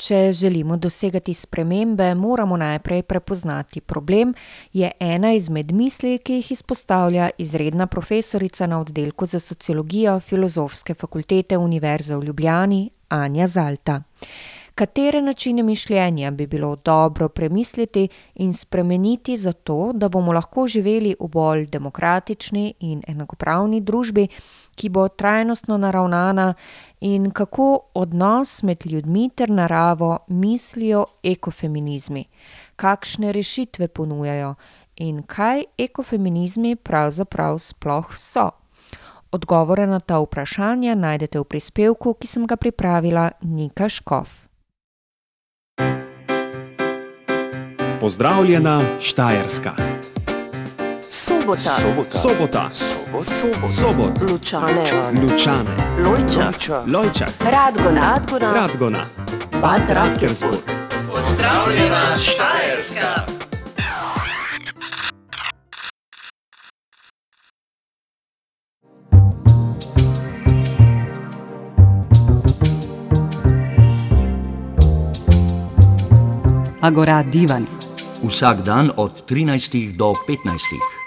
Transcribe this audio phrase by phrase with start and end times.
[0.00, 4.32] Če želimo dosegati spremembe, moramo najprej prepoznati problem,
[4.72, 11.58] je ena izmed misli, ki jih izpostavlja izredna profesorica na oddelku za sociologijo Filozofske fakultete
[11.58, 14.02] Univerze v Ljubljani, Anja Zalta.
[14.74, 21.28] Katere načine mišljenja bi bilo dobro premisliti in spremeniti, zato da bomo lahko živeli v
[21.28, 24.28] bolj demokratični in enakopravni družbi,
[24.80, 26.54] ki bo trajnostno naravnana,
[27.00, 32.24] in kako odnos med ljudmi ter naravo mislijo ekofeminizmi?
[32.76, 34.54] Kakšne rešitve ponujajo
[34.96, 38.50] in kaj ekofeminizmi pravzaprav sploh so?
[39.32, 44.28] Odgovore na ta vprašanja najdete v prispevku, ki sem ga pripravila, Nika Škof.
[48.00, 49.89] Pozdravljena Štajerska.
[51.10, 51.74] Sobota.
[52.14, 52.70] Sobota.
[53.72, 54.30] Sobot.
[54.30, 54.84] Lučane.
[55.22, 55.70] Lučane.
[55.98, 56.84] Lojča.
[56.86, 57.30] Lojčak.
[57.40, 58.00] Radgona.
[58.00, 58.52] Radgona.
[58.52, 59.04] Radgona.
[59.62, 60.60] Bad Radkersburg.
[61.10, 63.26] Pozdravljena Štajerska.
[76.80, 77.66] Agora divan.
[78.28, 80.99] Vsak dan od 13 do 15.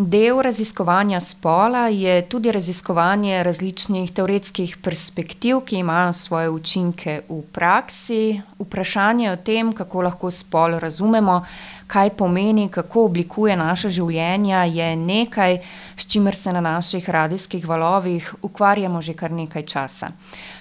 [0.00, 8.40] Del raziskovanja spola je tudi raziskovanje različnih teoretskih perspektiv, ki imajo svoje učinke v praksi.
[8.58, 11.40] Vprašanje o tem, kako lahko spol razumemo,
[11.86, 15.58] kaj pomeni, kako oblikuje naša življenja, je nekaj,
[15.96, 20.12] s čimer se na naših radijskih valovih ukvarjamo že kar nekaj časa.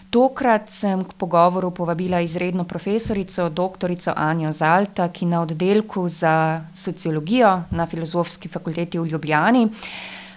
[0.09, 7.63] Tokrat sem k pogovoru povabila izredno profesorico, doktorico Anjo Zalta, ki na oddelku za sociologijo
[7.71, 9.67] na Filozofski fakulteti v Ljubljani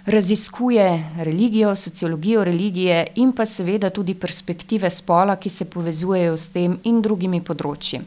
[0.05, 6.77] raziskuje religijo, sociologijo religije in pa seveda tudi perspektive spola, ki se povezujejo s tem
[6.83, 8.01] in drugimi področji.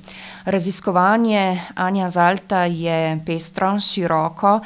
[0.44, 4.58] Raziskovanje Anja Zalta je pestro, široko,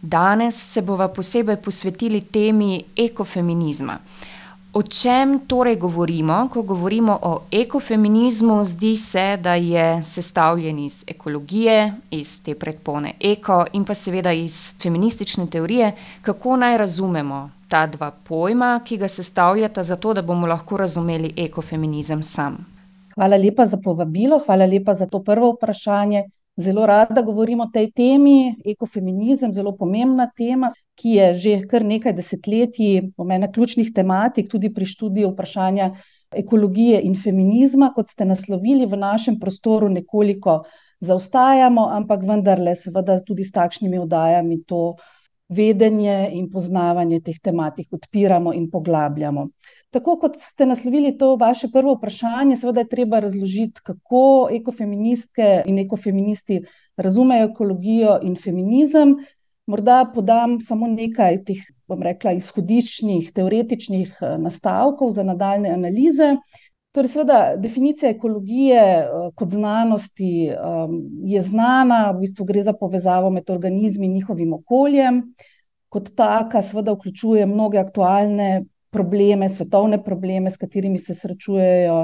[0.00, 3.98] danes se bova posebej posvetili temi ekofeminizma.
[4.76, 8.64] O čem torej govorimo, ko govorimo o ekofeminizmu?
[8.64, 14.74] Zdi se, da je sestavljen iz ekologije, iz te predpone eko in pa seveda iz
[14.82, 15.92] feministične teorije.
[16.22, 22.22] Kako naj razumemo ta dva pojma, ki ga sestavljata, zato da bomo lahko razumeli ekofeminizem
[22.22, 22.66] sam?
[23.14, 26.24] Hvala lepa za povabilo, hvala lepa za to prvo vprašanje.
[26.56, 32.14] Zelo rada govorim o tej temi, ekofeminizem, zelo pomembna tema, ki je že kar nekaj
[32.16, 35.90] desetletij ena ključnih tematik tudi pri študiju vprašanja
[36.32, 40.62] ekologije in feminizma, kot ste naslovili, v našem prostoru nekoliko
[41.00, 44.96] zaostajamo, ampak vendarle seveda tudi s takšnimi oddajami to
[45.48, 49.48] vedenje in poznavanje teh tematik odpiramo in poglabljamo.
[49.96, 55.78] Tako kot ste naslovili to vaše prvo vprašanje, seveda je treba razložiti, kako ekofeministke in
[55.78, 56.58] ekofeministi
[56.96, 59.14] razumejo ekologijo in feminizem.
[59.66, 66.30] Morda podam samo nekaj teh, bom rekla, izhodiščnih, teoretičnih nastavkov za nadaljnje analize.
[66.92, 68.84] Torej seveda definicija ekologije
[69.34, 70.52] kot znanosti
[71.32, 75.24] je znana, v bistvu gre za povezavo med organizmi in njihovim okoljem.
[75.88, 82.00] Kot taka seveda vključuje mnoge aktualne probleme, svetovne probleme, s katerimi se srečujejo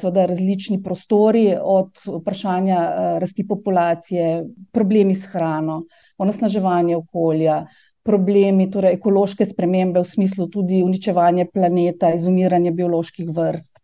[0.00, 2.78] seveda različni prostori, od vprašanja
[3.20, 5.82] rasti populacije, problemi s hrano,
[6.18, 7.64] onesnaževanje okolja,
[8.06, 13.82] problemi, torej ekološke spremembe v smislu tudi uničevanje planeta, izumiranje bioloških vrst,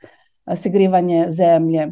[0.56, 1.90] segrevanje Zemlje.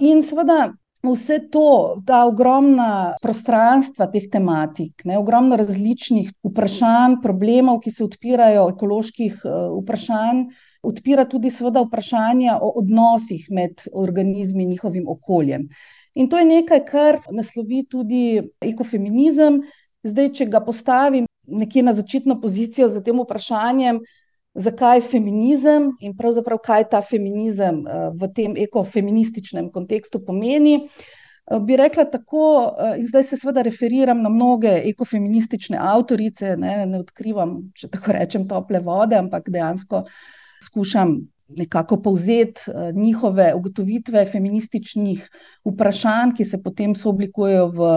[0.00, 0.70] In seveda
[1.02, 8.68] vse to, ta ogromna prostranstva teh tematik, ne, ogromno različnih vprašanj, problemov, ki se odpirajo,
[8.74, 9.40] ekoloških
[9.80, 10.44] vprašanj,
[10.84, 15.68] odpira tudi seveda vprašanja o odnosih med organizmi in njihovim okoljem.
[16.14, 19.62] In to je nekaj, kar naslovi tudi ekofeminizem.
[20.02, 24.00] Zdaj, če ga postavim nekje na začetno pozicijo s tem vprašanjem,
[24.54, 27.84] zakaj feminizem in pravzaprav kaj ta feminizem
[28.18, 30.88] v tem ekofeminističnem kontekstu pomeni,
[31.66, 37.56] bi rekla tako, in zdaj se seveda referiram na mnoge ekofeministične avtorice, ne, ne odkrivam,
[37.74, 40.04] če tako rečem, tople vode, ampak dejansko
[40.62, 41.16] skušam
[41.58, 45.26] nekako povzeti njihove ugotovitve feminističnih
[45.66, 47.90] vprašanj, ki se potem sooblikujejo v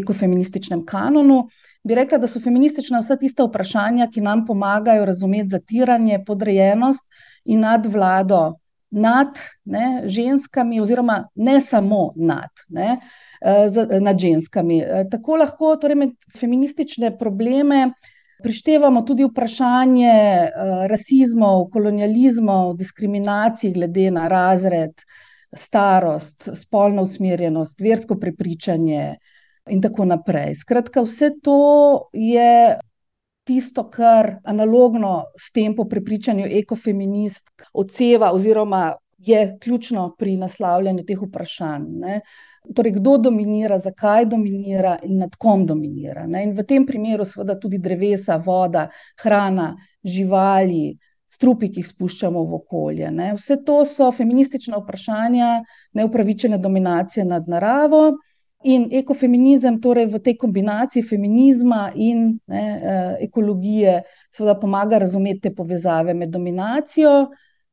[0.00, 1.44] ekofeminističnem kanonu.
[1.88, 7.06] Bi rekla, da so feministična vsa tista vprašanja, ki nam pomagajo razumeti zatiranje, podrejenost
[7.48, 8.58] in nadvlado
[8.90, 12.98] nad, ne, ženskami oziroma ne samo nad, ne,
[14.00, 14.82] nad ženskami.
[15.10, 17.88] Tako lahko torej med feministične probleme
[18.42, 20.12] Prištevamo tudi vprašanje
[20.46, 25.02] uh, rasizmov, kolonializmov, diskriminacij glede na razred,
[25.56, 29.16] starost, spolno usmerjenost, versko prepričanje
[29.70, 30.54] in tako naprej.
[30.62, 32.78] Skratka, vse to je
[33.48, 41.22] tisto, kar analogno s tem po prepričanju ekofeminist odseva oziroma je ključno pri naslavljanju teh
[41.22, 41.86] vprašanj.
[42.02, 42.20] Ne.
[42.74, 46.26] Torej, kdo dominira, zakaj dominira in nad kom dominira.
[46.26, 46.44] Ne?
[46.44, 48.88] In v tem primeru, seveda, tudi drevesa, voda,
[49.22, 49.72] hrana,
[50.04, 50.98] živali,
[51.28, 53.10] strupi, ki jih spuščamo v okolje.
[53.10, 53.32] Ne?
[53.36, 55.50] Vse to so feministična vprašanja
[55.98, 58.18] neupravičene dominacije nad naravo.
[58.66, 64.02] In ekofeminizem, torej v tej kombinaciji feminizma in ne, eh, ekologije,
[64.34, 67.28] seveda pomaga razumeti te povezave med dominacijo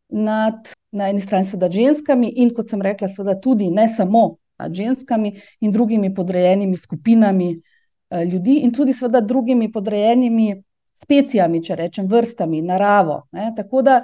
[0.10, 4.74] nad na eni strani, seveda, ženskami in, kot sem rekla, seveda tudi ne samo nad
[4.74, 10.54] ženskami in drugimi podrejenimi skupinami eh, ljudi, in tudi, seveda, drugimi podrejenimi
[10.96, 13.26] specijami, če rečem, vrstami, naravo.
[13.36, 13.52] Ne?
[13.58, 13.98] Tako da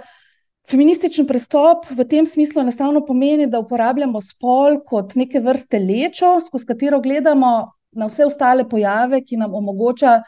[0.71, 6.69] feminističen pristop v tem smislu enostavno pomeni, da uporabljamo spol kot neke vrste lečo, skozi
[6.69, 7.51] katero gledamo
[7.91, 10.21] na vse ostale pojave, ki nam omogoča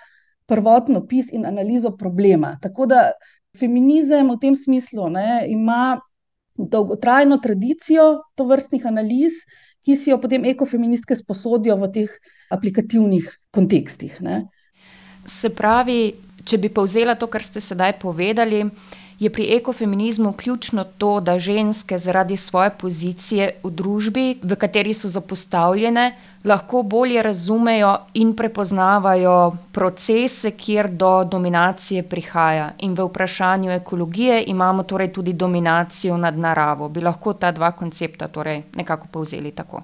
[0.49, 2.57] prvotno opis in analizo problema.
[2.61, 3.11] Tako da
[3.57, 5.99] feminizem v tem smislu ne, ima
[6.57, 9.43] dolgotrajno tradicijo to vrstnih analiz,
[9.83, 12.11] ki si jo potem ekofeministke sposodijo v teh
[12.51, 14.19] aplikativnih kontekstih.
[14.23, 14.43] Ne.
[15.27, 16.13] Se pravi,
[16.43, 18.63] če bi povzela to, kar ste sedaj povedali,
[19.23, 25.07] je pri ekofeminizmu ključno to, da ženske zaradi svoje pozicije v družbi, v kateri so
[25.07, 26.11] zapostavljene,
[26.43, 32.71] lahko bolje razumejo in prepoznavajo procese, kjer do dominacije prihaja.
[32.79, 36.89] In v vprašanju ekologije imamo torej tudi dominacijo nad naravo.
[36.89, 39.81] Bi lahko ta dva koncepta torej nekako povzeli tako?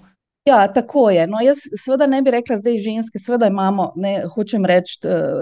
[0.49, 1.27] Ja, tako je.
[1.27, 4.97] No, jaz seveda ne bi rekla, da je ženske, seveda imamo, ne, hočem reči,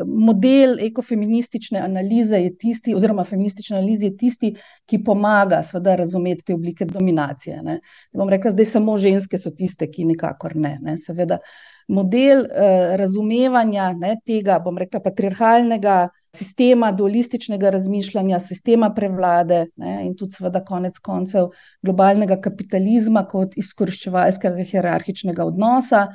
[0.08, 4.52] model ekofeministične analize je tisti, oziroma feministične analize je tisti,
[4.86, 7.62] ki pomaga seveda razumeti te oblike dominacije.
[7.64, 7.80] Ne.
[7.80, 10.76] Ne bom rekla, da samo ženske so tiste, ki nikakor ne.
[10.84, 10.98] ne.
[11.00, 11.40] Seveda,
[11.88, 15.98] model eh, razumevanja ne, tega, bom rekla, patriarhalnega
[16.36, 21.50] sistema, dualističnega razmišljanja, sistema prevlade ne, in tudi, seveda, konec koncev
[21.86, 26.08] globalnega kapitalizma kot izkoriščevalskega hierarhičnega odnosa.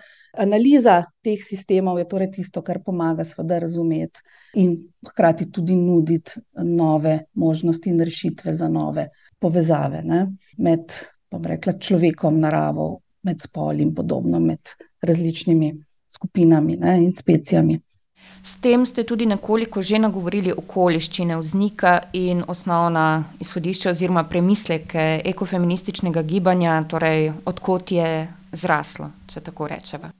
[0.42, 4.22] Analiza teh sistemov je torej tisto, kar pomaga, seveda, razumeti
[4.60, 4.76] in
[5.08, 9.08] hkrati tudi nuditi nove možnosti in rešitve za nove
[9.40, 10.22] povezave ne,
[10.58, 10.94] med,
[11.32, 12.94] bom rekla, človekom, naravo,
[13.26, 14.72] med spol in podobno, med
[15.02, 15.75] različnimi
[16.08, 17.81] skupinami ne, in specijami.
[18.43, 26.22] S tem ste tudi nekoliko že nagovorili okoliščine vznika in osnovna izhodišča oziroma premisleke ekofeminističnega
[26.22, 30.10] gibanja, torej odkot je zraslo, če tako rečemo.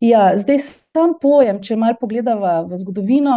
[0.00, 3.34] Ja, zdaj sam pojem, če malo pogledamo v zgodovino,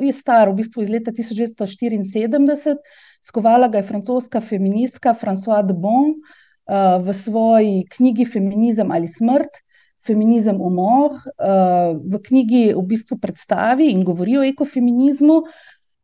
[0.00, 2.78] je star v bistvu iz leta 1974,
[3.26, 9.65] skovala ga je francoska feministka Françoise de Bon uh, v svoji knjigi Feminizem ali smrt
[10.06, 11.16] feminizem umor.
[11.26, 15.42] Eh, v knjigi v bistvu predstavi in govori o ekofeminizmu,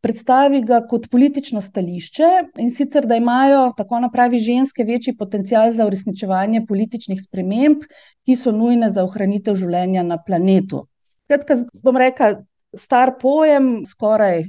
[0.02, 2.28] predstavi ga kot politično stališče
[2.62, 7.84] in sicer, da imajo, tako napravi ženske, večji potencial za uresničevanje političnih sprememb,
[8.26, 10.82] ki so nujne za ohranitev življenja na planetu.
[11.30, 12.34] Skratka, bom rekla,
[12.76, 14.48] star pojem, skoraj,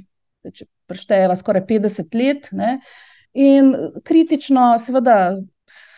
[0.52, 2.50] če preštejeva, skoraj 50 let.
[2.52, 2.78] Ne?
[3.34, 3.72] In
[4.04, 5.36] kritično, seveda,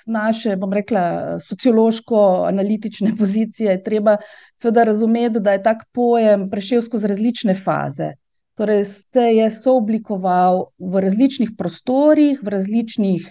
[0.06, 4.16] naše, bom rekla, sociološko-analitične pozicije, je treba
[4.60, 8.12] seveda razumeti, da je tak pojem prešel skozi različne faze.
[8.56, 13.26] Torej, se je sooblikoval v različnih prostorih, v različnih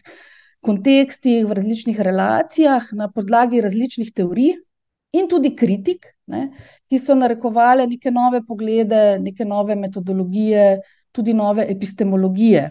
[0.62, 4.54] kontekstih, v različnih relacijah, na podlagi različnih teorij
[5.16, 6.50] in tudi kritik, ne,
[6.90, 12.70] ki so narekovali neke nove poglede, neke nove metodologije, tudi nove epistemologije.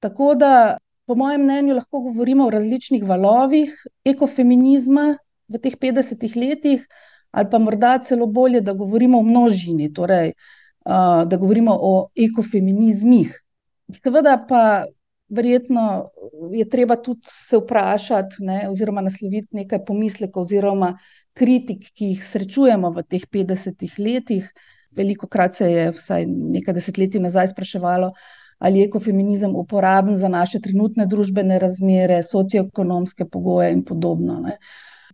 [0.00, 0.76] Tako da
[1.06, 3.72] po mojem mnenju, lahko govorimo o različnih valovih
[4.04, 5.16] ekofeminizma
[5.48, 6.86] v teh 50 letih,
[7.30, 10.32] ali pa morda celo bolje, da govorimo o množini, torej,
[10.84, 13.34] da govorimo o ekofeminizmih.
[14.02, 14.84] Seveda pa.
[15.26, 16.06] Verjetno
[16.54, 20.92] je treba tudi se vprašati, ne, oziroma nasloviti nekaj pomislekov, oziroma
[21.34, 24.46] kritik, ki jih srečujemo v teh 50 letih.
[24.94, 28.12] Veliko krat se je, vsaj nekaj desetletij nazaj, spraševalo,
[28.58, 34.40] ali je ekofeminizem uporaben za naše trenutne družbene razmere, socioekonomske pogoje in podobno.
[34.40, 34.56] Ne.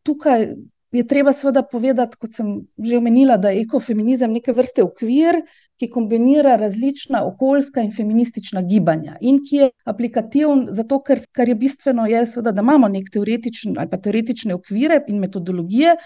[0.03, 0.47] Tukaj
[0.93, 5.41] je treba seveda povedati, kot sem že omenila, da je ekofeminizem neke vrste okvir,
[5.81, 11.57] ki kombinira različna okoljska in feministična gibanja in ki je aplikativen zato, ker, kar je
[11.59, 15.97] bistveno, je seveda, da imamo nek teoretičen ali pa teoretične okvire in metodologije,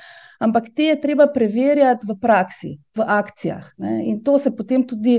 [0.41, 3.75] ampak te je treba preverjati v praksi, v akcijah.
[3.83, 3.99] Ne.
[4.07, 5.19] In to se potem tudi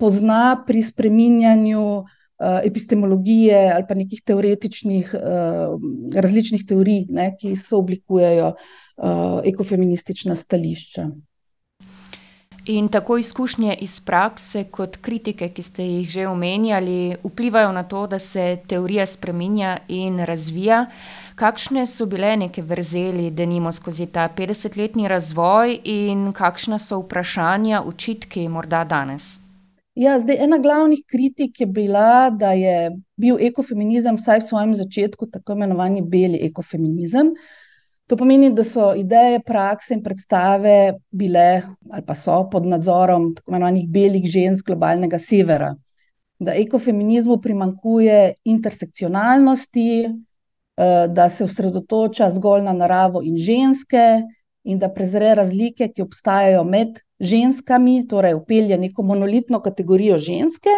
[0.00, 2.04] pozna pri spreminjanju
[2.64, 5.14] epistemologije ali pa nekih teoretičnih
[6.14, 8.54] različnih teorij, ne, ki so oblikujejo
[9.44, 11.10] ekofeministična stališča.
[12.66, 18.06] In tako izkušnje iz prakse kot kritike, ki ste jih že omenjali, vplivajo na to,
[18.06, 20.86] da se teorija spreminja in razvija.
[21.34, 28.48] Kakšne so bile neke vrzeli, denimo skozi ta petdesetletni razvoj, in kakšna so vprašanja, očitki
[28.48, 29.39] morda danes?
[30.00, 32.90] Ja, zdaj ena glavnih kritik je bila, da je
[33.20, 37.34] bil ekofeminizem vsaj v svojem začetku tako imenovani beli ekofeminizem.
[38.08, 41.44] To pomeni, da so ideje, prakse in predstave bile
[41.90, 45.74] ali pa so pod nadzorom tako imenovanih belih žensk globalnega severa.
[46.38, 50.08] Da ekofeminizmu primanjkuje intersekcionalnosti,
[51.12, 54.08] da se osredotoča zgolj na naravo in ženske
[54.64, 60.72] in da prezre razlike, ki obstajajo med ženskami, torej vpelje neko monolitno kategorijo ženske.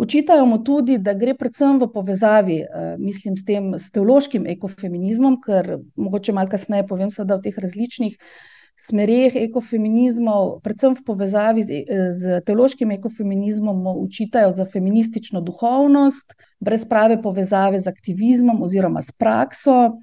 [0.00, 2.60] Očitajo mu tudi, da gre predvsem v povezavi,
[2.98, 8.16] mislim s tem, s teološkim ekofeminizmom, ker mogoče malo kasneje povem seveda o teh različnih
[8.80, 11.80] smereh ekofeminizmov, predvsem v povezavi z
[12.16, 19.12] s teološkim ekofeminizmom mu očitajo za feministično duhovnost brez prave povezave z aktivizmom oziroma s
[19.12, 20.00] prakso.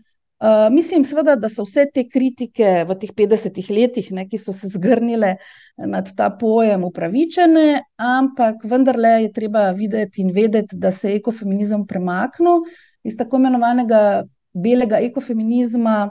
[0.72, 4.70] Mislim seveda, da so vse te kritike v teh petdesetih letih, ne, ki so se
[4.70, 5.36] zgrnile
[5.77, 11.88] nad ta pojem, upravičene, ampak vendarle je treba videti in vedeti, da se je ekofeminizem
[11.88, 12.67] premaknil
[13.03, 16.10] iz tako imenovanega belega ekofeminizma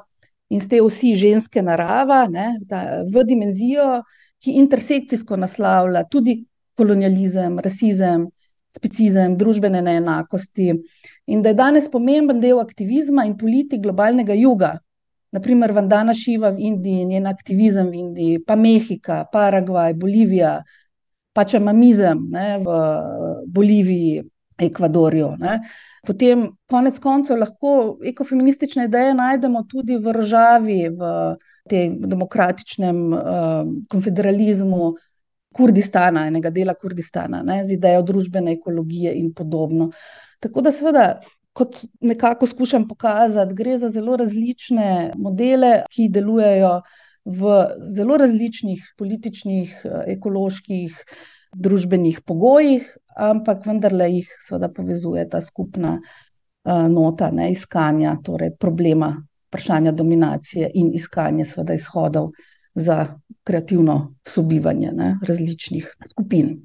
[0.50, 2.58] in s te osi ženske, narava, ne,
[3.12, 4.02] v dimenzijo,
[4.42, 6.44] ki intersekcijsko naslavlja tudi
[6.76, 8.28] kolonializem, rasizem,
[8.76, 10.74] specizem, družbene neenakosti.
[11.32, 14.76] In da je danes pomemben del aktivizma in politik globalnega juga.
[15.34, 20.60] Na primer Vandana Šiva v Indiji, njen aktivizem v Indiji, pa Mehika, Paragvaj, Bolivija,
[21.36, 22.78] pa čamamizem, ne, v
[23.52, 24.24] Boliviji,
[24.56, 25.58] Ekvadorju, ne.
[26.06, 31.10] Potem konec koncev lahko ekofeministične ideje najdemo tudi v Rožavi, v
[31.68, 33.02] tem demokratičnem,
[33.92, 34.94] konfederalizmu
[35.56, 39.90] Kurdistana, enega dela Kurdistana, ne, z idejo družbene ekologije in podobno.
[40.42, 41.06] Tako da seveda,
[41.56, 46.74] kot nekako skušam pokazati, gre za zelo različne modele, ki delujejo
[47.26, 47.54] v
[47.96, 49.80] zelo različnih političnih,
[50.16, 51.00] ekoloških,
[51.56, 52.86] družbenih pogojih,
[53.16, 55.96] ampak vendarle jih seveda povezuje ta skupna,
[56.90, 59.14] nota, ne, iskanja torej problema,
[59.48, 62.32] vprašanja dominacije in iskanje seveda izhodov
[62.76, 63.06] za
[63.44, 66.56] kreativno sobivanje, ne, različnih skupin.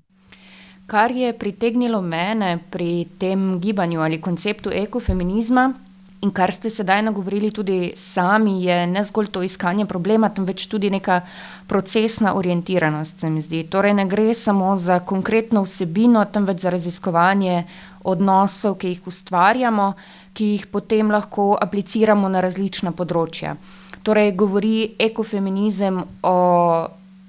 [0.88, 5.74] Kar je pritegnilo mene pri tem gibanju ali konceptu ekofeminizma
[6.22, 10.90] in kar ste sedaj nagovorili tudi sami, je ne zgolj to iskanje problema, temveč tudi
[10.90, 11.22] neka
[11.68, 13.64] procesna orientiranost, se mi zdi.
[13.64, 17.64] Torej ne gre samo za konkretno vsebino, temveč za raziskovanje
[18.04, 19.94] odnosov, ki jih ustvarjamo,
[20.34, 23.56] ki jih potem lahko apliciramo na različna področja.
[24.04, 26.38] Torej govori ekofeminizem o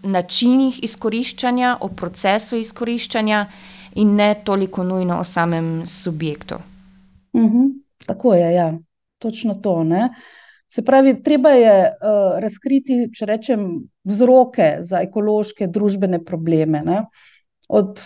[0.03, 3.47] načinih izkoriščanja, o procesu izkoriščanja
[4.01, 6.59] in ne toliko nujno o samem subjektu.
[8.07, 8.73] tako je, ja.
[9.19, 10.09] Točno to, ne.
[10.73, 11.75] Se pravi, treba je,
[12.41, 13.67] razkriti, če rečem,
[14.09, 17.03] vzroke za ekološke družbene probleme, ne.
[17.69, 18.01] Od,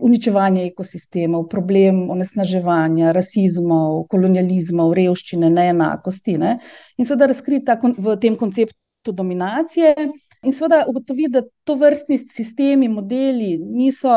[0.00, 6.56] uničevanja ekosistemov, problem onesnaževanja, rasizmov, kolonializmov, revščine, neenakosti, ne.
[6.98, 9.94] In seveda razkriti ta v tem konceptu dominacije
[10.42, 14.10] in seveda ugotoviti, da tovrstni sistemi, modeli niso,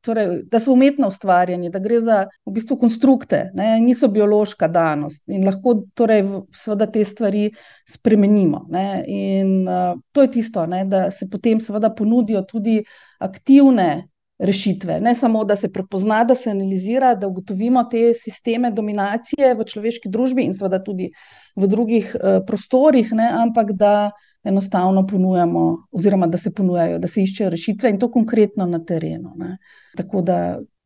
[0.00, 5.24] torej da so umetno ustvarjeni, da gre za v bistvu konstrukte, ne, niso biološka danost
[5.26, 6.22] in lahko torej
[6.54, 7.48] seveda te stvari
[7.88, 9.66] spremenimo, ne, in,
[10.12, 12.78] to je tisto, ne, da se potem seveda ponudijo tudi
[13.18, 14.11] aktivne
[14.42, 19.64] rešitve, ne samo, da se prepozna, da se analizira, da ugotovimo te sisteme dominacije v
[19.64, 21.12] človeški družbi in seveda tudi
[21.56, 24.10] v drugih, prostorih, ne, ampak da
[24.44, 29.36] enostavno ponujamo oziroma da se ponujajo, da se iščejo rešitve, in to konkretno na terenu,
[29.38, 29.56] ne.
[29.96, 30.38] Tako da,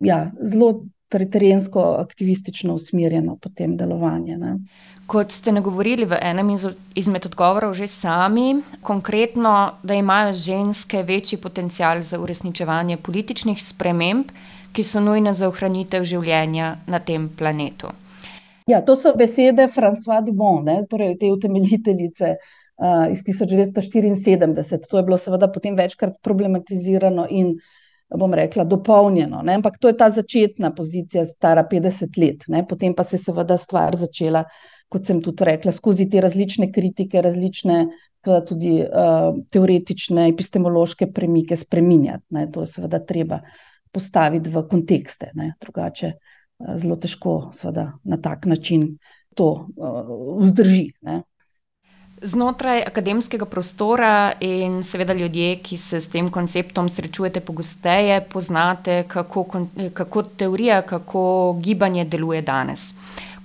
[0.05, 4.57] ja, zelo terensko, aktivistično usmerjeno potem delovanje, ne.
[5.07, 6.51] Kot ste nagovorili v enem
[6.99, 14.35] izmed odgovorov že sami, konkretno, da imajo ženske večji potencial za uresničevanje političnih sprememb,
[14.75, 17.95] ki so nujne za ohranitev življenja na tem planetu.
[18.67, 22.35] Ja, to so besede Françoise Dumont, ne, torej te utemeljiteljice,
[23.15, 27.55] iz tisoč devetsto štiriinsedemdeset, to je bilo seveda potem večkrat problematizirano in,
[28.11, 32.95] bom rekla, dopolnjeno, ne, ampak to je ta začetna pozicija, stara petdeset let, ne, potem
[32.95, 34.45] pa se je seveda stvar začela,
[34.89, 37.87] kot sem tudi rekla, skozi te različne kritike, različne,
[38.49, 38.81] tudi,
[39.55, 43.41] teoretične, epistemološke premike spreminjati, ne, to je seveda treba
[43.93, 45.31] postaviti v kontekste.
[45.35, 45.53] Ne.
[45.63, 46.13] Drugače
[46.83, 48.91] zelo težko seveda na tak način
[49.37, 49.69] to
[50.43, 50.91] vzdrži.
[51.07, 51.23] Ne.
[52.17, 59.45] Znotraj akademskega prostora in seveda ljudje, ki se s tem konceptom srečujete pogosteje, poznate, kako,
[59.93, 62.95] kako teorija, kako gibanje deluje danes.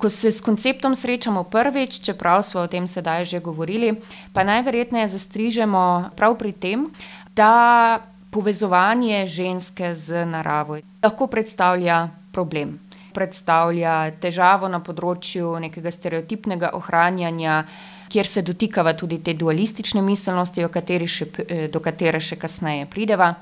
[0.01, 3.93] Ko se s konceptom srečamo prvič, čeprav smo o tem sedaj že govorili,
[4.33, 6.87] pa najverjetneje zastrižemo prav pri tem,
[7.35, 8.01] da
[8.33, 12.79] povezovanje ženske z naravo lahko predstavlja problem.
[13.13, 17.65] Predstavlja težavo na področju nekega stereotipnega ohranjanja
[18.11, 20.65] kjer se dotikava tudi te dualistične miselnosti,
[21.07, 21.25] še,
[21.71, 23.33] do katere še kasneje prideva.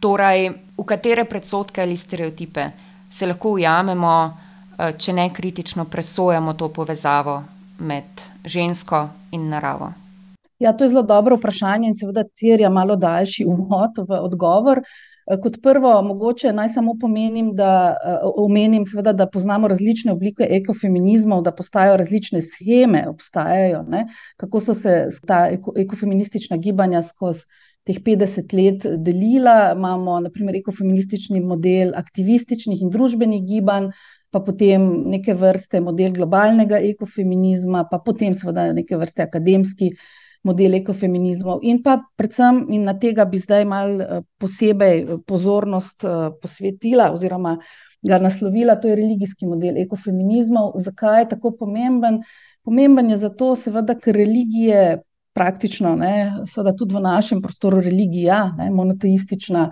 [0.00, 2.66] Torej, v katere predsotke ali stereotipe
[3.08, 4.16] se lahko ujamemo,
[4.98, 7.42] če ne kritično presojamo to povezavo
[7.78, 9.92] med žensko in naravo.
[10.58, 14.80] Ja, to je zelo dobro vprašanje in seveda terja malo daljši uvod v odgovor.
[15.42, 17.96] Kot prvo, mogoče naj samo pomenim, da
[18.36, 24.04] omenim, seveda, da poznamo različne oblike ekofeminizmov, da obstajajo različne sheme, obstajajo, ne,
[24.36, 25.46] kako so se ta
[25.80, 27.48] ekofeministična gibanja skozi
[27.88, 29.72] teh petdeset let delila.
[29.76, 33.90] Imamo na primer ekofeministični model aktivističnih in družbenih gibanj,
[34.34, 39.92] pa potem neke vrste model globalnega ekofeminizma, pa potem seveda neke vrste akademski
[40.44, 41.62] model ekofeminizmov.
[41.62, 46.04] In pa predvsem, in na tega bi zdaj malo posebej pozornost
[46.42, 47.54] posvetila oziroma
[48.04, 50.74] ga naslovila, to je religijski model ekofeminizmov.
[50.84, 52.20] Zakaj je tako pomemben?
[52.66, 54.98] Pomemben je zato seveda, ker religije
[55.34, 56.14] praktično, ne,
[56.46, 59.70] seveda tudi v našem prostoru religija, ne, monoteistična,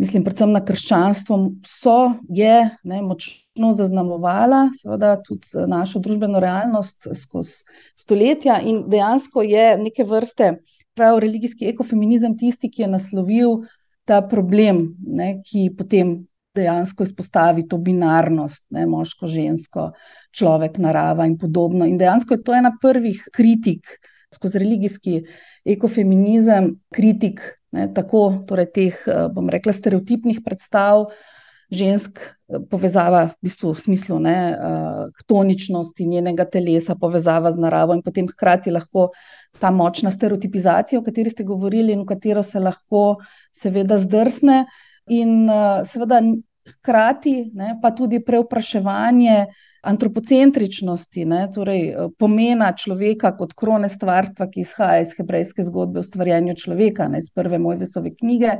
[0.00, 1.36] mislim predvsem na krščanstvo,
[1.68, 1.96] so,
[2.32, 2.54] je,
[2.88, 7.66] ne, močno zaznamovala seveda tudi našo družbeno realnost skozi
[7.98, 10.54] stoletja in dejansko je neke vrste
[10.96, 13.60] prav religijski ekofeminizem tisti, ki je naslovil
[14.08, 16.16] ta problem, ne, ki potem
[16.56, 19.90] dejansko izpostavi to binarnost, ne, moško, žensko,
[20.34, 21.86] človek, narava in podobno.
[21.86, 23.86] In dejansko je to ena prvih kritik
[24.34, 25.20] skozi religijski
[25.64, 27.42] ekofeminizem, kritik,
[27.76, 29.02] ne, tako torej teh,
[29.34, 31.08] bom rekla, stereotipnih predstav
[31.70, 32.18] žensk,
[32.70, 34.38] povezava v bistvu v smislu, ne,
[35.22, 39.08] ktoničnosti njenega telesa, povezava z naravo in potem hkrati lahko
[39.62, 43.20] ta močna stereotipizacija, o kateri ste govorili in v katero se lahko
[43.54, 44.64] seveda zdrsne.
[45.10, 45.46] In
[45.86, 46.20] seveda
[46.68, 49.46] hkrati, ne, pa tudi prevpraševanje
[49.82, 56.54] antropocentričnosti, ne, torej pomena človeka kot krone stvarstva, ki izhaja iz hebrejske zgodbe o ustvarjanju
[56.60, 58.58] človeka, ne, iz prve Mojzesove knjige,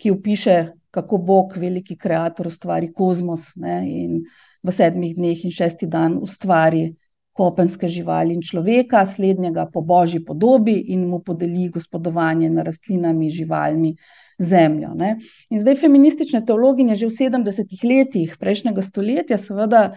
[0.00, 0.58] ki opiše,
[0.94, 4.20] kako Bog, veliki kreator, ustvari kozmos, ne, in
[4.64, 6.88] v sedmih dneh in šesti dan ustvari
[7.34, 13.96] kopenske živali in človeka, slednjega po božji podobi, in mu podeli gospodovanje nad rastlinami, živalmi,
[14.38, 15.16] zemljo, ne.
[15.50, 19.94] In zdaj feministične teologinje že v sedemdesetih letih prejšnjega stoletja seveda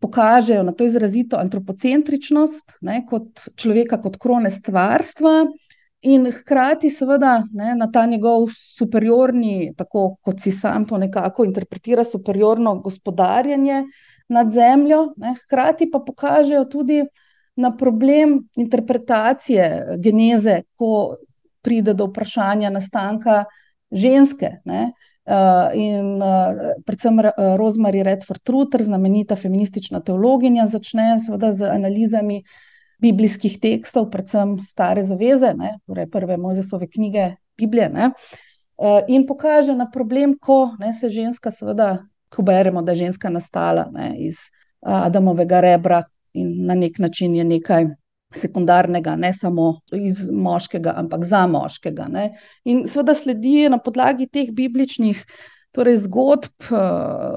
[0.00, 5.46] pokažejo na to izrazito antropocentričnost, ne, kot človeka kot krone stvarstva
[6.06, 12.04] in hkrati seveda, ne, na ta njegov superiorni, tako kot si sam to nekako interpretira,
[12.04, 13.82] superiorno gospodarjenje
[14.28, 17.02] nad zemljo, ne, hkrati pa pokažejo tudi
[17.56, 21.16] na problem interpretacije geneze, ko
[21.62, 23.44] pride do vprašanja nastanka
[23.90, 24.92] ženske, ne.
[25.74, 26.22] in
[26.86, 27.20] predvsem
[27.60, 32.42] Rosemary Redford Rutter, znamenita feministična teologinja, začne seveda z analizami
[32.98, 38.10] biblijskih tekstov, predvsem Stare zaveze, ne, torej prve Mojzesove knjige, Biblije, ne.
[39.08, 43.88] in pokaže na problem, ko, ne, se ženska seveda, ko beremo, da je ženska nastala,
[43.92, 44.48] ne, iz
[44.80, 47.86] Adamovega rebra in na neki način je nekaj
[48.34, 52.30] sekundarnega, ne samo iz moškega, ampak za moškega, ne.
[52.64, 55.24] In seveda sledi na podlagi teh bibličnih
[55.76, 56.70] torej zgodb,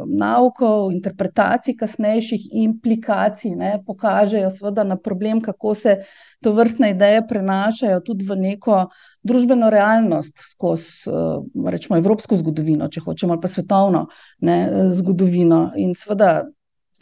[0.08, 5.98] naukov, interpretacij kasnejših, implikacij, ne, pokažejo seveda na problem, kako se
[6.44, 8.86] tovrstne ideje prenašajo tudi v neko
[9.28, 11.12] družbeno realnost skozi,
[11.68, 14.08] recimo evropsko zgodovino, če hočemo, ali pa svetovno,
[14.48, 14.58] ne,
[14.98, 15.62] zgodovino.
[15.78, 16.42] In seveda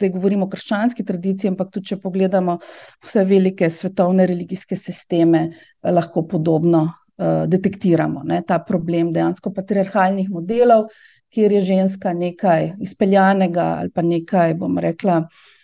[0.00, 2.56] zdaj govorim o krščanski tradiciji, ampak tudi če pogledamo
[3.04, 5.46] vse velike svetovne religijske sisteme,
[5.84, 6.86] lahko podobno,
[7.20, 10.86] detektiramo, ne, ta problem dejansko patriarhalnih modelov,
[11.30, 15.20] kjer je ženska nekaj izpeljanega ali pa nekaj, bom rekla,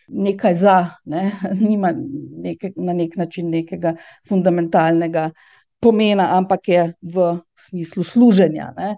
[0.09, 1.31] nekaj za, ne,
[1.69, 3.97] nima na neki način nekega
[4.29, 5.31] fundamentalnega
[5.81, 7.31] pomena, ampak je v
[7.69, 8.97] smislu služenja, ne,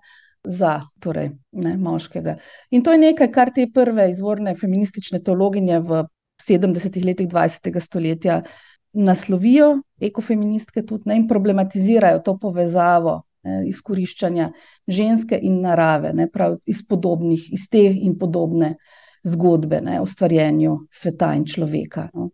[0.49, 2.37] za torej, ne, moškega.
[2.71, 6.03] In to je nekaj, kar te prve izvorne feministične teologinje v
[6.41, 8.43] sedemdesetih letih dvajsetega stoletja
[8.93, 14.49] naslovijo, ekofeministke tudi, ne, in problematizirajo to povezavo, ne, izkoriščanja
[14.89, 18.77] ženske in narave, ne, prav iz podobnih, iz te in podobne
[19.27, 22.09] zgodbe ne, o stvarjenju sveta in človeka.
[22.15, 22.31] No.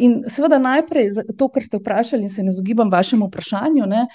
[0.00, 4.06] In seveda najprej to, kar ste vprašali, in se ne izogibam vašemu vprašanju, ne,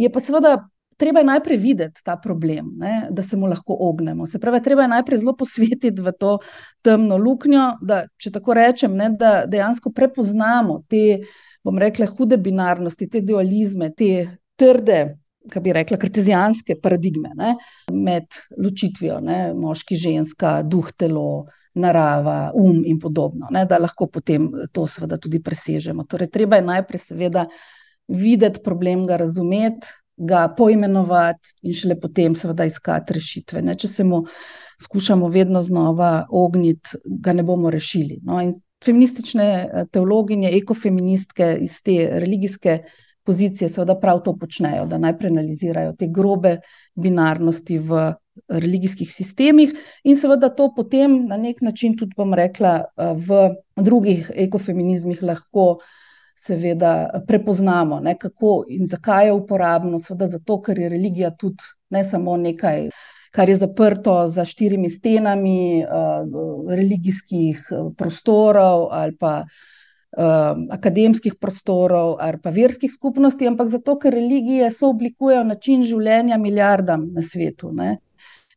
[0.00, 0.54] je pa seveda
[0.96, 4.26] treba je najprej videti ta problem, ne, da se mu lahko ognemo.
[4.26, 6.38] Se pravi, treba je najprej zelo posvetiti v to
[6.82, 11.20] temno luknjo, da, če tako rečem, ne, da dejansko prepoznamo te,
[11.64, 15.00] bom rekla, hude binarnosti, te dualizme, te trde,
[15.50, 17.54] kaj bi rekla, kartezijanske paradigme ne,
[17.92, 21.44] med ločitvijo, ne, moški, ženska, duh, telo.
[21.74, 26.04] Narava, um, in podobno, ne, da lahko potem to, seveda, tudi presežemo.
[26.06, 27.42] Torej, treba je najprej, seveda,
[28.06, 33.62] videti problem, ga razumeti, ga poimenovati in šele potem, seveda, iskati rešitve.
[33.62, 33.74] Ne?
[33.74, 34.22] Če se mu
[34.82, 38.20] skušamo vedno znova ogniti, ga ne bomo rešili.
[38.22, 38.40] No?
[38.42, 38.52] In
[38.84, 42.78] feministične eh, teologinje, ekofeministke iz te religijske
[43.24, 46.58] pozicije, seveda, prav to počnejo, da najprej analizirajo te grobe
[46.94, 48.10] binarnosti v
[48.50, 49.72] religijskih sistemih,
[50.04, 53.48] in seveda to potem na nek način tudi, bom rekla, eh, v
[53.80, 55.78] drugih ekofeminizmih lahko
[56.34, 59.98] seveda prepoznamo, ne, kako in zakaj je uporabno.
[59.98, 62.88] Seveda zato, ker je religija tudi ne samo nekaj,
[63.34, 72.16] kar je zaprto za štirimi stenami uh, religijskih eh, prostorov ali pa uh, akademskih prostorov
[72.20, 77.72] ali pa verskih skupnosti, ampak zato, ker religije sooblikujejo način življenja milijardam na svetu.
[77.72, 77.96] Ne.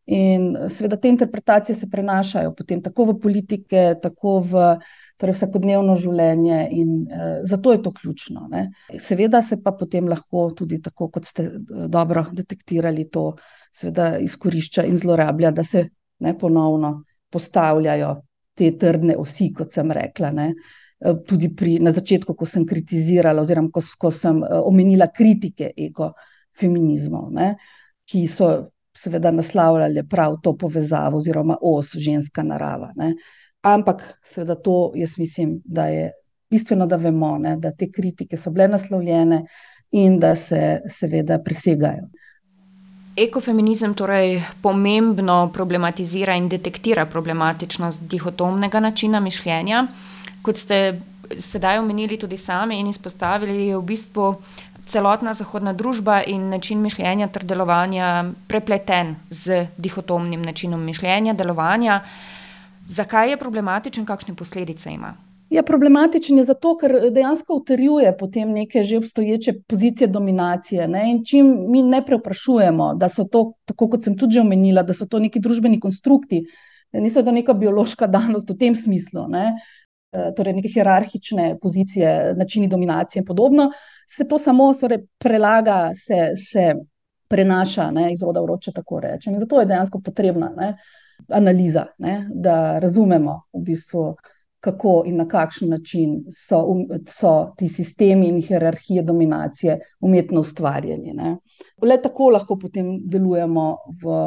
[0.08, 4.68] In seveda te interpretacije se prenašajo potem tako v politike, tako v
[5.18, 8.48] torej vsakodnevno življenje, in uh, zato je to ključno.
[8.52, 8.68] Ne.
[9.02, 13.32] Seveda se pa potem lahko tudi, tako kot ste eh, dobro detektirali, to
[13.74, 15.88] seveda izkorišča in zlorablja, da se
[16.26, 17.02] ne, ponovno
[17.34, 18.14] postavljajo
[18.58, 20.32] te trdne osi, kot sem rekla.
[20.38, 20.52] Ne.
[21.02, 27.30] Eh, tudi pri, na začetku, ko sem kritizirala, oziroma ko, ko sem omenila kritike ekofeminizmov,
[27.34, 27.54] ne,
[28.08, 28.52] ki so
[28.98, 32.92] seveda naslavljali prav to povezavo oziroma os ženska narava.
[32.96, 33.14] Ne.
[33.62, 36.12] Ampak, seveda, to jaz mislim, da je
[36.50, 39.46] bistveno, da vemo, ne, da te kritike so bile naslovljene
[39.92, 42.08] in da se, seveda, presegajo.
[43.18, 49.88] Ekofeminizem torej pomembno problematizira in detektira problematičnost dihotomnega načina mišljenja.
[50.46, 51.00] Kot ste
[51.40, 54.28] sedaj omenili tudi sami in izpostavili, je v bistvu
[54.88, 62.02] celotna zahodna družba in način mišljenja ter delovanja prepleten z dihotomnim načinom mišljenja, delovanja.
[62.88, 65.16] Zakaj je problematičen, kakšne posledice ima?
[65.50, 70.88] Ja, problematičen je zato, ker dejansko utrjuje potem neke že obstoječe pozicije dominacije.
[70.88, 71.12] Ne?
[71.12, 74.94] In čim mi ne preoprašujemo, da so to, tako kot sem tudi že omenila, da
[74.94, 76.44] so to neki družbeni konstrukti,
[76.94, 79.54] niso to neka biološka danost v tem smislu, ne?
[80.12, 83.70] E, torej neke hierarhične pozicije, načini dominacije in podobno,
[84.08, 86.74] se to samo torej, prelaga, se, se
[87.28, 88.14] prenaša ne?
[88.14, 89.34] iz roda v roče, tako rečem.
[89.34, 90.52] In zato je dejansko potrebna.
[90.56, 90.76] Ne?
[91.34, 94.16] Analiza, ne, da razumemo, v bistvu,
[94.60, 101.14] kako in na kakšen način so, um, so ti sistemi in hierarhije dominacije umetno ustvarjeni.
[101.14, 101.38] Ne.
[101.82, 103.68] Le tako lahko potem delujemo
[104.04, 104.18] v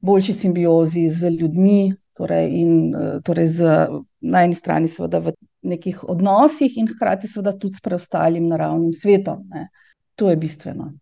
[0.00, 3.74] boljši simbiozi z ljudmi, torej, in torej z,
[4.20, 9.44] na eni strani, seveda v nekih odnosih, in hkrati, seveda, tudi s preostalim naravnim svetom.
[9.54, 9.68] Ne.
[10.18, 10.92] To je bistveno.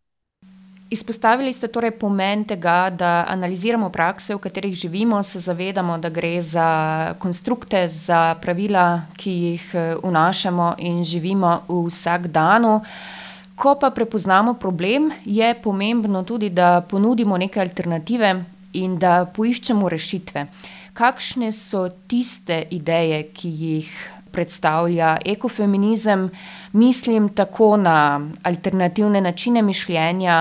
[0.91, 6.41] Izpostavili ste torej pomen tega, da analiziramo prakse, v katerih živimo, se zavedamo, da gre
[6.41, 12.81] za konstrukte, za pravila, ki jih eh, vnašamo in živimo vsak dan.
[13.57, 20.47] Ko pa prepoznamo problem, je pomembno tudi, da ponudimo neke alternative in da poiščemo rešitve.
[20.93, 23.91] Kakšne so tiste ideje, ki jih
[24.31, 26.31] predstavlja ekofeminizem?
[26.73, 30.39] Mislim tako na alternativne načine mišljenja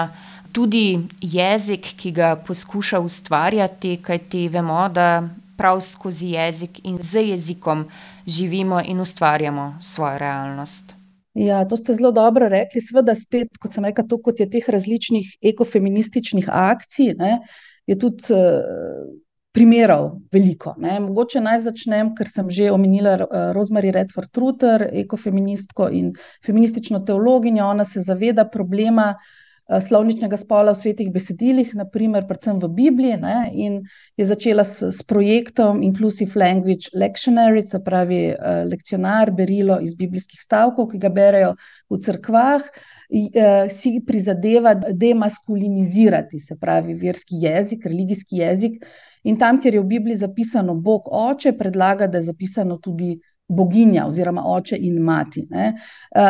[0.56, 7.86] tudi jezik, ki ga poskuša ustvarjati, kajti vemo, da prav skozi jezik in z jezikom
[8.28, 10.96] živimo in ustvarjamo svojo realnost.
[11.34, 12.82] Ja, to ste zelo dobro rekli.
[12.82, 17.40] Sveda, spet, kot sem rekla, to, kot je teh različnih ekofeminističnih akcij, ne,
[17.88, 19.04] je tudi uh,
[19.52, 20.78] primerov veliko.
[20.80, 21.02] Ne.
[21.04, 26.14] Mogoče naj začnem, ker sem že omenila uh, Rosemary Redford Truter, ekofeministko in
[26.46, 27.68] feministično teologinjo.
[27.76, 33.18] Ona se zaveda problema uh, Eh, slovničnega spola v svetih besedilih, naprimer, predvsem v Bibliji,
[33.18, 33.80] ne, in
[34.18, 40.42] je začela s, s projektom Inclusive Language Lectionary, se pravi uh, lekcionar, berilo iz biblijskih
[40.42, 41.56] stavkov, ki ga berejo
[41.90, 42.70] v crkvah.
[43.10, 48.86] Uh, si prizadeva demaskulinizirati, se pravi, verski jezik, religijski jezik.
[49.26, 53.16] In tam, kjer je v Bibliji zapisano Bog Oče, predlaga, da je zapisano tudi
[53.48, 55.46] boginja oziroma oče in mati.
[55.50, 55.74] Ne?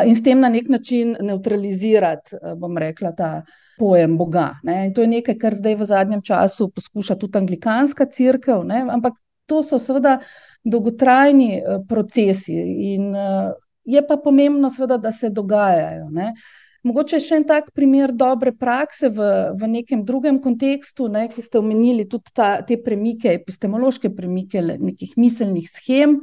[0.06, 3.30] In s tem na nek način neutralizirati, bom rekla, ta
[3.80, 4.50] pojem Boga.
[4.64, 4.86] Ne?
[4.88, 8.60] In to je nekaj, kar zdaj v zadnjem času poskuša tudi anglikanska crkva,
[8.92, 10.20] ampak to so seveda
[10.66, 12.56] dolgotrajni procesi
[12.96, 13.14] in
[13.86, 16.10] je pa pomembno, seveda, da se dogajajo.
[16.10, 16.34] Ne?
[16.86, 21.58] Mogoče še en tak primer dobre prakse v, v nekem drugem kontekstu, ne, ki ste
[21.58, 26.20] omenili tudi ta, te premike, epistemološke premike nekih miselnih schem.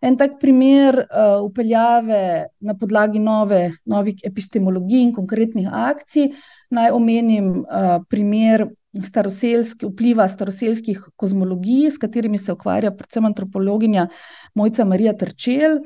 [0.00, 6.32] En tak primer uh, upeljave na podlagi nove, novih epistemologij in konkretnih akcij.
[6.70, 8.68] Naj omenim uh, primer
[9.04, 14.06] staroselski, vpliva staroselskih kozmologij, s katerimi se ukvarja predvsem antropologinja
[14.54, 15.78] Mojca Marija Trčel.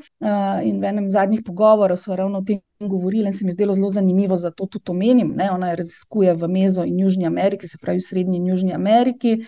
[0.65, 3.91] In v enem zadnjih pogovorov so ravno o tem govorili in se mi zdelo zelo
[3.91, 5.35] zanimivo, zato tudi omenim.
[5.37, 5.51] Ne?
[5.51, 9.39] Ona je raziskuje v Mezo in Južni Ameriki, se pravi v Srednji in Južni Ameriki.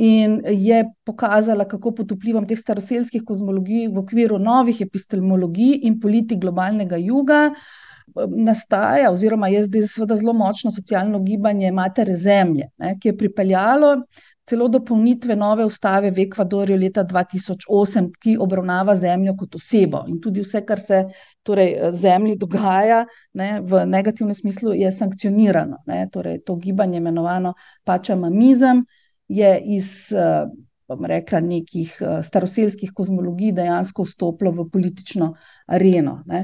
[0.00, 6.40] In je pokazala, kako pod vplivom teh staroselskih kozmologij v okviru novih epistemologij in politik
[6.40, 7.60] globalnega juga uh,
[8.36, 13.96] nastaja, oziroma je zdaj seveda zelo močno socialno gibanje Matere Zemlje, ne, ki je pripeljalo
[14.50, 20.00] celo do polnitve nove ustave v Ekvadorju leta 2008, ki obravnava Zemljo kot osebo.
[20.08, 21.04] In tudi vse, kar se
[21.46, 23.04] torej, Zemlji dogaja
[23.38, 25.78] ne, v negativnem smislu, je sankcionirano.
[25.86, 27.54] Ne, torej, to gibanje, imenovano
[27.86, 28.82] pačamamizem,
[29.30, 29.92] je iz.
[30.90, 31.92] Bom rekla, nekih
[32.26, 35.28] staroseljskih kozmologij dejansko vstopilo v politično
[35.70, 36.16] areno.
[36.26, 36.40] Ne.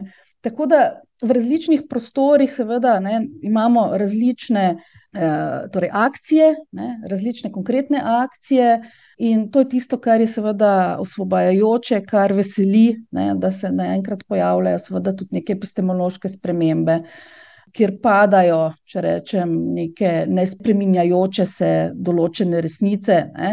[0.46, 8.00] Tako da v različnih prostorih, seveda, ne, imamo različne eh, torej akcije, ne, različne konkretne
[8.04, 8.82] akcije,
[9.18, 14.78] in to je tisto, kar je seveda osvobajajoče, kar veseli, ne, da se naenkrat pojavljajo
[14.78, 17.00] seveda tudi neke epistemološke spremembe.
[17.76, 23.50] Ker padajo, če rečem, neke nespreminjajoče se določene resnice, ne,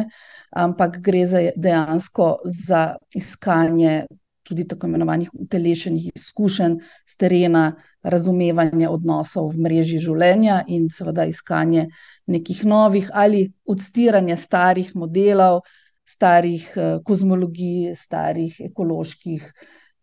[0.64, 2.86] ampak gre za dejansko za
[3.20, 4.04] iskanje
[4.44, 6.76] tudi tako imenovanih utelešenih izkušenj
[7.08, 7.64] z terena,
[8.04, 11.88] razumevanje odnosov v mreži življenja in seveda iskanje
[12.28, 15.62] nekih novih ali odstiranje starih modelov,
[16.04, 19.48] starih eh, kozmologij, starih ekoloških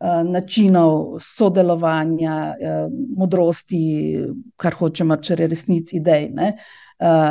[0.01, 4.17] načinov sodelovanja, eh, modrosti,
[4.57, 6.31] kar hočemo, če je resnic idej.
[6.35, 6.55] Ne?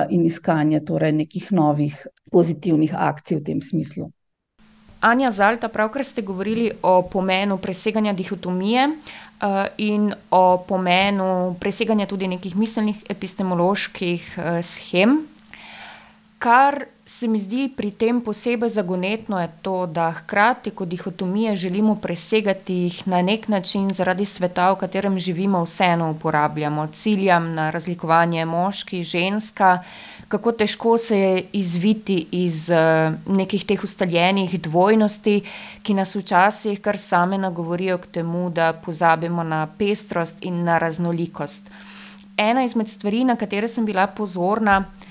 [0.10, 1.94] In iskanje torej nekih novih
[2.34, 4.08] pozitivnih akcij v tem smislu.
[5.06, 8.88] Anja Zalta, pravkar ste govorili o pomenu preseganja dihotomije
[9.78, 15.20] in o pomenu preseganja tudi nekih miselnih epistemoloških schem.
[16.42, 21.96] Kar se mi zdi pri tem posebej zagonetno, je to, da hkrati, ko dihotomije želimo
[21.96, 26.88] presegati, jih na nek način zaradi sveta, v katerem živimo, vseeno uporabljamo.
[26.94, 29.80] Ciljam na razlikovanje moški, ženska,
[30.28, 35.42] kako težko se je izviti iz uh, nekih teh ustaljenih dvojnosti,
[35.82, 41.72] ki nas včasih kar same nagovorijo k temu, da pozabimo na pestrost in na raznolikost.
[42.38, 45.09] Ena izmed stvari, na katere sem bila pozorna, je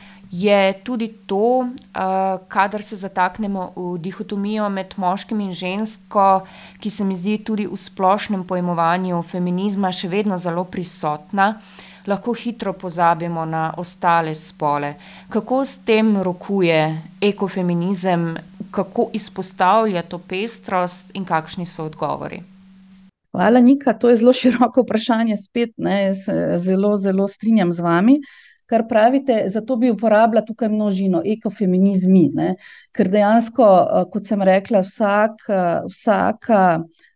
[0.85, 6.47] tudi to, uh, kadar se zataknemo v dihotomijo med moškim in žensko,
[6.81, 11.55] ki se mi zdi tudi v splošnem pojmovanju feminizma še vedno zelo prisotna.
[11.57, 14.95] Uh, lahko hitro pozabimo na ostale spole.
[15.29, 18.37] Kako s tem rokuje ekofeminizem,
[18.71, 22.41] kako izpostavlja to pestrost in kakšni so odgovori?
[23.33, 23.93] Hvala, Nika.
[23.93, 25.37] To je zelo široko vprašanje.
[25.37, 26.15] Spet ne,
[26.59, 28.21] zelo, zelo strinjam z vami.
[28.69, 32.49] Kar pravite, zato bi uporabljala tukaj množino, ekofeminizmi, ne?
[32.93, 33.69] ker dejansko,
[34.13, 35.47] kot sem rekla, vsak,
[35.89, 36.65] vsaka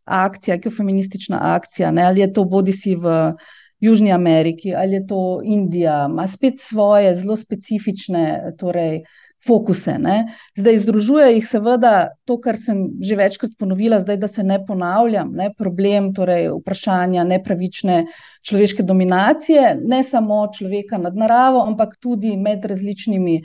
[0.04, 2.06] akcija, ekofeministična akcija, ne?
[2.08, 3.34] ali je to bodi si v
[3.82, 9.02] Južni Ameriki ali je to Indija, ima spet svoje zelo specifične torej,
[9.46, 9.96] fokuse.
[9.98, 10.26] Ne.
[10.58, 15.32] Zdaj, združuje jih seveda to, kar sem že večkrat ponovila, zdaj, da se ne ponavljam,
[15.36, 18.04] ne, problem torej, vprašanja nepravične
[18.46, 23.42] človeške dominacije, ne samo človeka nad naravo, ampak tudi med različnimi.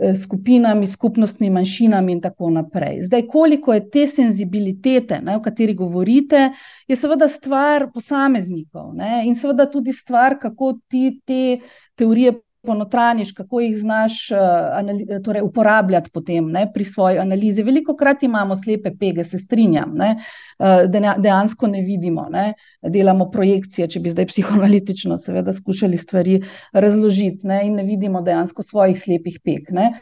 [0.00, 3.02] Eh, skupinami, skupnostmi, manjšinami in tako naprej.
[3.02, 6.52] Zdaj, koliko je te senzibilitete, ne, o kateri govorite,
[6.88, 11.58] je seveda stvar posameznikov ne, in seveda tudi stvar, kako ti te
[12.00, 17.62] teorije ponotraniš, kako jih znaš uh, torej uporabljati potem ne, pri svoji analizi.
[17.62, 20.14] Veliko krat imamo slepe pege, se strinjam, ne,
[20.58, 20.84] uh,
[21.18, 26.40] dejansko ne vidimo, ne, delamo projekcije, če bi zdaj psihoanalitično seveda skušali stvari
[26.72, 29.72] razložiti ne, in ne vidimo dejansko svojih slepih peg.
[29.72, 29.92] Ne.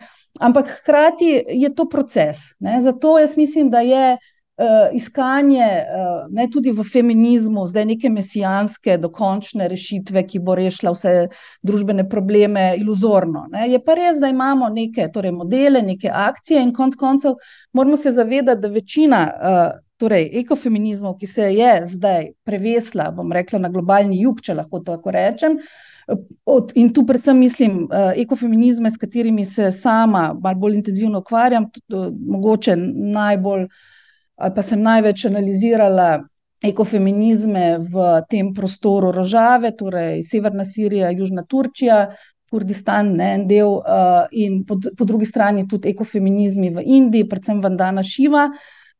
[0.41, 2.37] Ampak hkrati je to proces.
[2.59, 4.17] Ne, zato jaz mislim, da je
[4.93, 11.13] iskanje, uh, ne tudi v feminizmu, zdaj neke mesijanske, dokončne rešitve, ki bo rešila vse
[11.63, 13.47] družbene probleme, iluzorno.
[13.53, 13.69] Ne.
[13.71, 17.37] Je pa res, da imamo neke torej, modele, neke akcije, in konec koncev
[17.73, 19.27] moramo se zavedati, da večina.
[19.35, 24.79] Uh, Torej, ekofeminizmov, ki se je zdaj prevesla, bom rekla, na globalni jug, če lahko
[24.87, 25.57] tako rečem,
[26.47, 31.99] od, in tu predvsem mislim uh, ekofeminizme, s katerimi se sama bolj intenzivno ukvarjam, tudi,
[31.99, 33.83] uh, mogoče najbolj uh,
[34.39, 36.09] ali pa sem največ analizirala
[36.63, 42.09] ekofeminizme v tem prostoru Rožave, torej Severna Sirija, Južna Turčija,
[42.51, 47.61] Kurdistan, ne, en del, uh, in po, po drugi strani tudi ekofeminizmi v Indiji, predvsem
[47.61, 48.49] Vandana Šiva.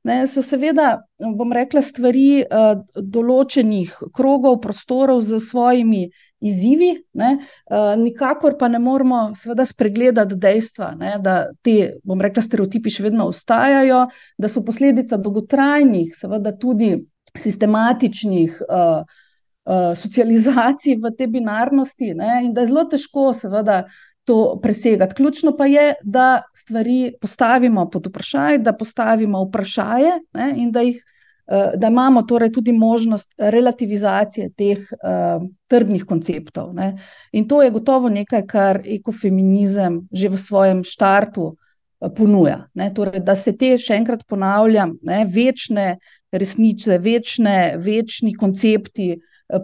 [0.07, 6.05] Ne, so seveda, bom rekla, stvari uh, določenih krogov, prostorov z svojimi
[6.41, 7.31] izzivi, ne,
[7.71, 13.09] uh, nikakor pa ne moramo, seveda, spregledati dejstva, ne, da te, bom rekla, stereotipi še
[13.09, 14.05] vedno ostajajo,
[14.39, 16.93] da so posledica dolgotrajnih, seveda tudi
[17.39, 23.85] sistematičnih uh, uh, socializacij v te binarnosti, ne, in da je zelo težko, seveda.
[24.29, 25.17] To presegati.
[25.17, 30.19] Ključno pa je, da stvari postavimo pod vprašanje, da postavimo vprašanje
[30.61, 31.18] in da jih Eh,
[31.49, 36.75] da imamo torej tudi možnost relativizacije teh uh, trdnih konceptov.
[36.77, 36.99] Ne.
[37.33, 42.67] In to je gotovo nekaj, kar ekofeminizem že v svojem štartu uh, ponuja.
[42.75, 42.91] Ne.
[42.95, 45.97] Torej, da se te, še enkrat ponavljam, ne, večne
[46.33, 49.15] resnice, večne, večni koncepti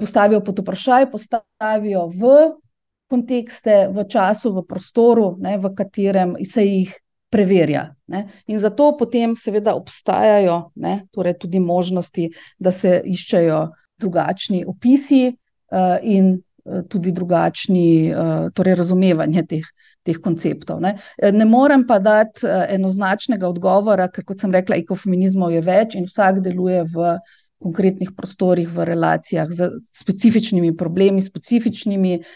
[0.01, 2.35] postavijo pod vprašanje, postavijo v
[3.13, 6.95] kontekste, v času, v prostoru, ne, v katerem se jih
[7.35, 7.89] preverja.
[8.07, 8.27] Ne?
[8.47, 12.29] In zato potem, seveda, obstajajo ne, torej tudi možnosti,
[12.63, 13.61] da se iščejo
[14.01, 19.71] drugačni opisi uh, in uh, tudi drugačni uh, torej razumevanje teh,
[20.07, 20.83] teh konceptov.
[20.85, 20.97] Ne?
[21.33, 26.45] ne morem pa dati enoznačnega odgovora, ker, kot sem rekla, ekofeminizmov je več in vsak
[26.45, 27.17] deluje v.
[27.65, 32.27] Konkretnih prostorih, v relacijah z specifičnimi problemi, specifičnimi uh,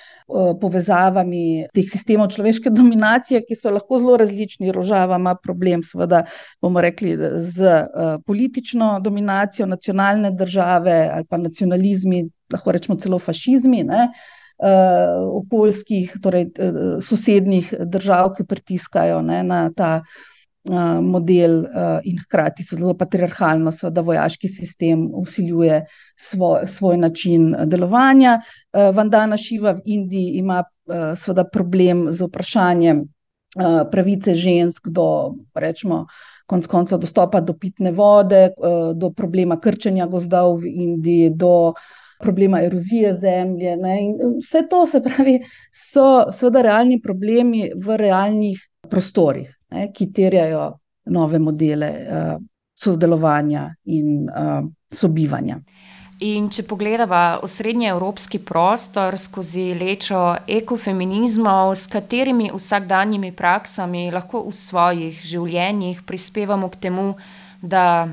[0.60, 4.72] povezavami teh sistemov človeške dominacije, ki so lahko zelo različni.
[4.74, 6.24] Rožava ima problem, seveda,
[6.62, 13.84] bomo rekli, z uh, politično dominacijo nacionalne države ali pa nacionalizmi, lahko rečemo celo fašizmi.
[13.88, 14.08] Ne?
[14.58, 16.48] Uh, okoljskih, torej
[17.02, 20.37] sosednjih držav, ki pritiskajo ne, na ta uh, Eh,
[21.02, 25.84] model uh, in hkrati zelo patriarhalno, seveda vojaški sistem usiljuje
[26.16, 28.40] svoj, svoj način delovanja.
[28.40, 30.64] Uh, Vandana Šiva v Indiji ima
[31.16, 33.02] seveda problem z vprašanjem
[33.92, 36.06] pravice žensk do, rečemo,
[36.48, 38.54] konc konca dostopa do pitne vode,
[38.94, 41.74] do problema krčenja gozdov v Indiji, do
[42.20, 43.76] problema erozije zemlje.
[43.76, 43.98] Ne?
[44.04, 45.42] In vse to, se pravi,
[45.76, 50.70] so seveda realni problemi v realnih prostorih ne, ki terjajo
[51.08, 52.34] nove modele uh,
[52.74, 55.58] sodelovanja in uh, sobivanja.
[56.26, 60.18] In če pogledamo osrednji evropski prostor skozi lečo
[60.50, 67.12] ekofeminizmov, s katerimi vsakdanjimi praksami lahko v svojih življenjih prispevamo k temu,
[67.62, 68.08] da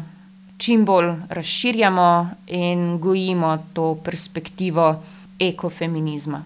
[0.62, 2.10] čim bolj razširjamo
[2.48, 4.92] in gojimo to perspektivo
[5.42, 6.44] ekofeminizma.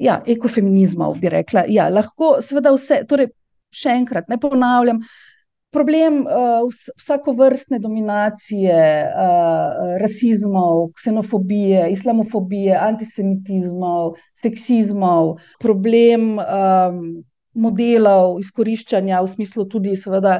[0.00, 1.66] Ja, ekofeminizmov bi rekla.
[1.68, 3.02] Ja, lahko, seveda, vse.
[3.08, 3.30] Torej,
[3.74, 5.02] še enkrat, ne ponavljam.
[5.74, 6.62] Problem uh,
[6.96, 8.76] vsakovrstne dominacije,
[9.10, 17.02] uh, rasizmov, ksenofobije, islamofobije, antisemitizmov, seksizmov, problem um,
[17.52, 20.38] modelov izkoriščanja v smislu tudi, seveda,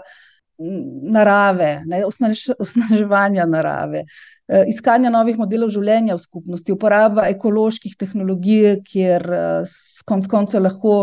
[0.56, 9.78] narave, osnaževanja narave, uh, iskanja novih modelov življenja v skupnosti, uporaba ekoloških tehnologij, kjer uh,
[10.08, 11.00] konc koncev lahko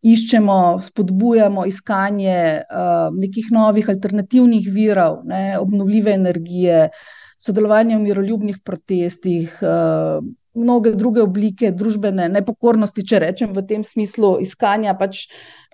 [0.00, 6.88] iščemo, spodbujamo iskanje uh, nekih novih alternativnih virov, ne, obnovljive energije,
[7.40, 14.38] sodelovanje v miroljubnih protestih, uh, mnoge druge oblike družbene nepokornosti, če rečem v tem smislu,
[14.42, 15.26] iskanja pač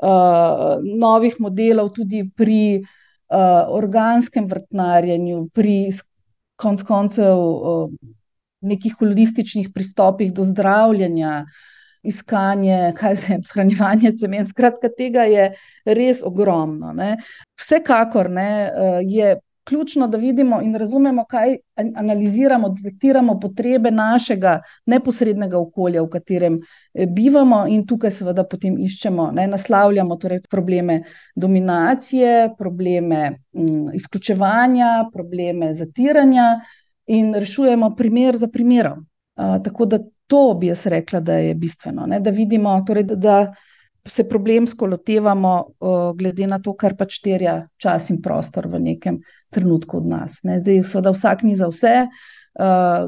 [0.03, 5.79] uh, novih modelov tudi pri uh, organskem vrtnarjenju, pri
[6.61, 7.89] konc koncev uh,
[8.67, 11.45] nekih holističnih pristopih do zdravljenja
[12.07, 14.47] iskanje, kaj se jim, shranjevanje semen.
[14.47, 15.51] Skratka, tega je
[15.85, 16.93] res ogromno.
[16.97, 17.17] Ne.
[17.61, 19.35] Vsekakor ne, eh, je
[19.67, 27.07] ključno, da vidimo in razumemo, kaj analiziramo, detektiramo potrebe našega neposrednega okolja, v katerem eh,
[27.07, 31.01] bivamo, in tukaj seveda potem iščemo, ne, naslavljamo torej probleme
[31.35, 36.47] dominacije, probleme m, mm, izključevanja, probleme zatiranja
[37.07, 39.07] in rešujemo primer za primerom.
[39.37, 42.07] Uh, tako da to bi jaz rekla, da je bistveno.
[42.07, 42.21] Ne?
[42.21, 43.41] Da vidimo, torej, da,
[44.09, 45.65] se problemsko lotevamo,
[46.15, 49.21] glede na to, kar pač terja čas in prostor v nekem
[49.51, 50.41] trenutku od nas.
[50.47, 50.61] Ne.
[50.63, 51.95] Zdaj, seveda, vsak ni za vse,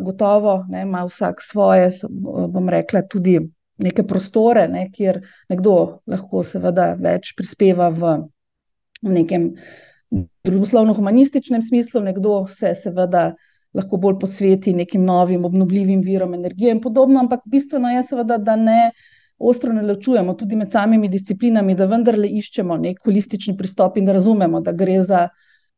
[0.04, 3.38] gotovo ne, ima vsak svoje, bom rekla, tudi
[3.78, 8.16] neke prostore, ne, kjer nekdo lahko seveda več prispeva v
[9.06, 9.52] nekem
[10.10, 13.30] družboslovno-humanističnem smislu, nekdo se seveda
[13.78, 18.56] lahko bolj posveti nekim novim obnovljivim virom energije in podobno, ampak bistveno je seveda, da
[18.56, 18.90] ne
[19.38, 24.16] ostro ne ločujemo tudi med samimi disciplinami, da vendarle iščemo neki holistični pristop in da
[24.16, 25.28] razumemo, da gre za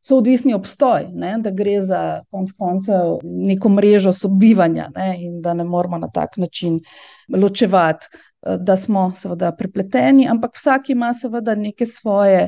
[0.01, 5.63] soodvisni obstoj, ne, da gre za konec koncev neko mrežo sobivanja, ne, in da ne
[5.63, 6.79] moremo na tak način
[7.37, 8.07] ločevati,
[8.41, 12.47] da smo seveda prepleteni, ampak vsak ima seveda neke svoje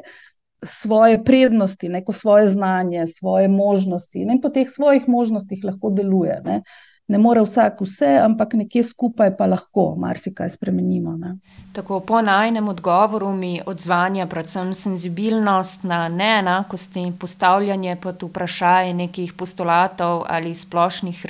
[0.63, 6.41] svoje prednosti, neko svoje znanje, svoje možnosti, ne, in po teh svojih možnostih lahko deluje,
[6.45, 6.61] ne.
[7.07, 11.35] Ne more vsak vse, ampak nekje skupaj pa lahko marsikaj spremenimo, ne.
[11.73, 20.23] Tako, po najinem odgovoru mi odzvanja predvsem senzibilnost na neenakosti, postavljanje pod vprašaj nekih postulatov
[20.29, 21.25] ali splošnih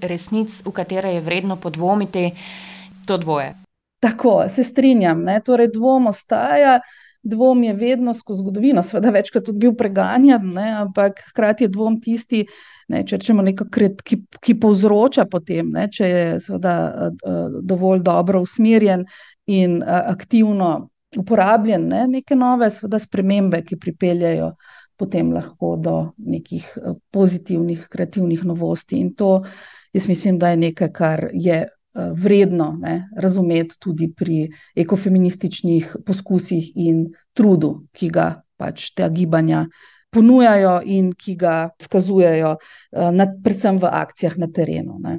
[0.00, 2.30] resnic, v katere je vredno podvomiti.
[3.06, 3.54] To dvoje.
[4.00, 6.80] Tako, se strinjam, ne, torej dvom ostaja,
[7.22, 12.00] dvom je vedno skozi zgodovino seveda večkrat tudi bil preganjan, ne, ampak hkrati je dvom
[12.00, 12.44] tisti,
[12.88, 17.10] ne, če rečemo neko ki, ki povzroča potem, ne, če je seveda,
[17.62, 19.04] dovolj dobro usmerjen
[19.46, 24.54] in, aktivno uporabljen, ne, neke nove seveda spremembe, ki pripeljejo
[25.00, 26.66] potem lahko do nekih,
[27.12, 29.40] pozitivnih, kreativnih novosti, in to
[29.96, 31.64] jaz mislim, da je nekaj, kar je,
[31.94, 39.66] vredno, ne, razumeti tudi pri ekofeminističnih poskusih in trudu, ki ga pač ta gibanja
[40.10, 42.56] ponujajo in ki ga izkazujejo,
[43.14, 45.18] na, predvsem v akcijah na terenu, ne.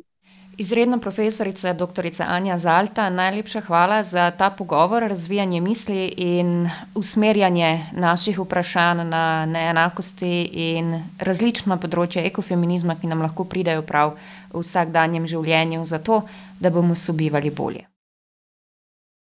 [0.61, 8.39] Izredna profesorica doktorica Anja Zalta, najlepša hvala za ta pogovor, razvijanje misli in usmerjanje naših
[8.39, 14.13] vprašanj na neenakosti in različna področja ekofeminizma, ki nam lahko pridejo prav
[14.51, 16.21] v vsakdanjem življenju, zato
[16.61, 17.90] da bomo sobivali bolje.